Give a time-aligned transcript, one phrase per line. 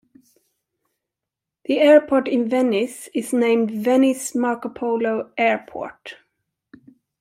[1.65, 6.15] The airport in Venice is named Venice Marco Polo Airport.